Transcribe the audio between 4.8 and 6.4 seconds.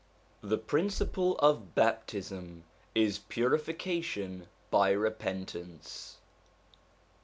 repentance.